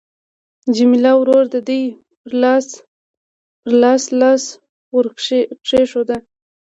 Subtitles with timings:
[0.75, 1.81] جميله ورو د دې
[2.23, 2.31] پر
[3.83, 4.43] لاس لاس
[4.95, 6.09] ورکښېښود.